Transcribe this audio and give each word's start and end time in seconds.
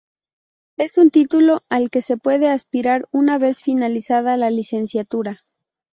Es 0.77 0.97
un 0.97 1.11
título 1.11 1.61
al 1.69 1.91
que 1.91 2.01
se 2.01 2.17
puede 2.17 2.49
aspirar 2.49 3.07
una 3.11 3.37
vez 3.37 3.61
finalizada 3.61 4.35
la 4.35 4.49
Licenciatura. 4.49 5.45